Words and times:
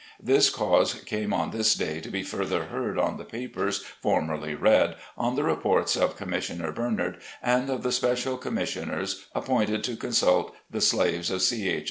This 0.19 0.49
cause 0.49 0.95
came 0.95 1.31
on 1.31 1.51
this 1.51 1.75
day 1.75 1.99
to 2.01 2.09
be 2.09 2.23
further 2.23 2.63
heard 2.63 2.97
on 2.97 3.17
the 3.17 3.23
papers 3.23 3.85
formerly 4.01 4.55
read, 4.55 4.95
on 5.15 5.35
the 5.35 5.43
reports 5.43 5.95
of 5.95 6.17
Commissioner 6.17 6.71
Bernard, 6.71 7.19
and 7.39 7.69
of 7.69 7.83
the 7.83 7.91
special 7.91 8.35
Commis 8.39 8.73
sioners 8.75 9.25
appointed 9.35 9.83
to 9.83 9.95
consult 9.95 10.55
the 10.71 10.81
slaves 10.81 11.29
of 11.29 11.43
C. 11.43 11.69
H. 11.69 11.79